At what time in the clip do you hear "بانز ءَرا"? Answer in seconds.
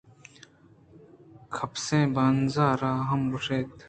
2.13-2.91